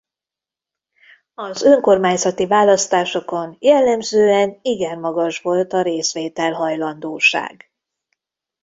[1.33, 7.71] Az önkormányzati választásokon jellemzően igen magas volt a részvétel hajlandóság.